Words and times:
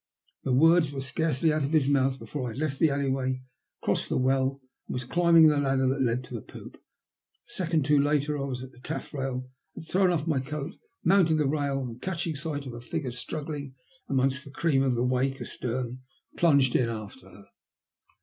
The 0.43 0.51
words 0.51 0.91
were 0.91 0.99
scarcely 1.01 1.53
out 1.53 1.61
of 1.63 1.73
his 1.73 1.87
mouth 1.87 2.17
before 2.17 2.47
I 2.47 2.53
had 2.53 2.57
left 2.57 2.79
the 2.79 2.89
alley 2.89 3.07
way, 3.11 3.43
crossed 3.83 4.09
the 4.09 4.17
well, 4.17 4.59
and 4.87 4.93
was 4.95 5.03
climbing 5.03 5.47
the 5.47 5.59
ladder 5.59 5.87
that 5.87 6.01
led 6.01 6.23
to 6.23 6.33
the 6.33 6.41
poop. 6.41 6.77
A 6.77 6.79
second 7.45 7.81
or 7.81 7.83
two 7.89 7.99
later 7.99 8.35
I 8.35 8.45
was 8.45 8.63
at 8.63 8.71
the 8.71 8.79
taffrail, 8.79 9.47
had 9.75 9.87
thrown 9.87 10.09
off 10.09 10.25
my 10.25 10.39
coat, 10.39 10.75
mounted 11.03 11.35
the 11.35 11.45
rail, 11.47 11.81
and, 11.83 12.01
catching 12.01 12.35
sight 12.35 12.65
of 12.65 12.73
a 12.73 12.81
figure 12.81 13.11
struggling 13.11 13.75
among 14.09 14.29
the 14.29 14.49
cream 14.51 14.81
of 14.81 14.95
the 14.95 15.05
wake 15.05 15.39
astern, 15.39 15.99
had 16.31 16.39
plunged 16.39 16.75
in 16.75 16.89
after 16.89 17.29
her. 17.29 17.45